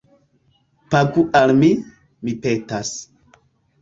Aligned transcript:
Pagu 0.95 1.25
al 1.41 1.53
mi, 1.59 1.71
mi 2.25 2.37
petas 2.47 2.95